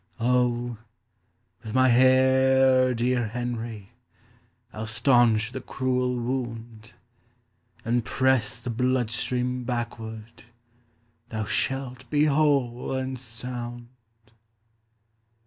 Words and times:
"Oh, 0.19 0.77
with 1.61 1.75
my 1.75 1.89
hair, 1.89 2.91
dear 2.95 3.27
Henry, 3.27 3.91
I'll 4.73 4.87
staunch 4.87 5.51
the 5.51 5.61
cruel 5.61 6.15
wound, 6.15 6.93
And 7.85 8.03
press 8.03 8.59
the 8.59 8.71
blood 8.71 9.11
stream 9.11 9.63
backward; 9.63 10.45
Thou 11.29 11.45
shalt 11.45 12.09
be 12.09 12.25
whole 12.25 12.91
and 12.95 13.19
sound." 13.19 13.89